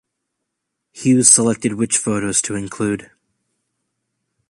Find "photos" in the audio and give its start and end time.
1.99-2.41